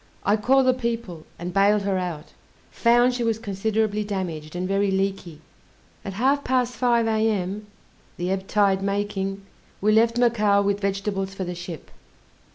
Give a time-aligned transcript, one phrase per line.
[0.25, 2.33] I called the people, and baled her out;
[2.71, 5.41] found she was considerably damaged, and very leaky.
[6.03, 7.67] At half past 5 A.M.,
[8.17, 9.45] the ebb tide making,
[9.79, 11.91] we left Macao with vegetables for the ship.